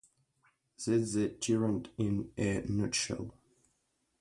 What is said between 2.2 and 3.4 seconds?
a nutshell.